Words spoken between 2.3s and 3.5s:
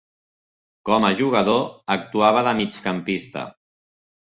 de migcampista.